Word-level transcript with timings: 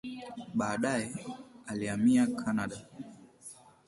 Baadaye 0.53 1.11
alihamia 1.67 2.27
Kanada. 2.27 2.77